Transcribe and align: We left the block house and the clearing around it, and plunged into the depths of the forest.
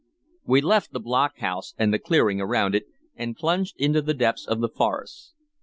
We 0.47 0.61
left 0.61 0.93
the 0.93 0.99
block 0.99 1.37
house 1.37 1.75
and 1.77 1.93
the 1.93 1.99
clearing 1.99 2.41
around 2.41 2.73
it, 2.73 2.85
and 3.15 3.35
plunged 3.37 3.75
into 3.79 4.01
the 4.01 4.15
depths 4.15 4.47
of 4.47 4.59
the 4.59 4.69
forest. 4.69 5.35